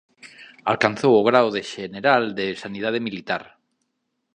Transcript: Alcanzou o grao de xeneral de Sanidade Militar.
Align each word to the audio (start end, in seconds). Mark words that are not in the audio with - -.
Alcanzou 0.71 1.13
o 1.15 1.25
grao 1.29 1.49
de 1.55 1.61
xeneral 1.73 2.23
de 2.37 2.47
Sanidade 2.63 2.99
Militar. 3.07 3.43